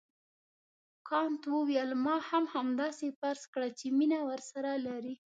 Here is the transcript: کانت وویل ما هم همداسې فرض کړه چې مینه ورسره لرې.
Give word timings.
کانت 1.09 1.43
وویل 1.55 1.91
ما 2.05 2.15
هم 2.29 2.43
همداسې 2.55 3.07
فرض 3.19 3.43
کړه 3.53 3.69
چې 3.79 3.87
مینه 3.97 4.19
ورسره 4.29 4.71
لرې. 4.85 5.15